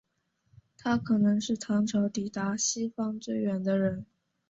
[0.79, 4.03] 他可能是唐朝抵达西方最远的人。